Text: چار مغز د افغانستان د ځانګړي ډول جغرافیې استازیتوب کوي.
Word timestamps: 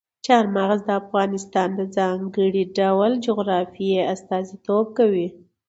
چار 0.25 0.45
مغز 0.55 0.79
د 0.85 0.89
افغانستان 1.01 1.69
د 1.75 1.81
ځانګړي 1.97 2.63
ډول 2.77 3.11
جغرافیې 3.25 4.01
استازیتوب 4.13 4.85
کوي. 4.97 5.27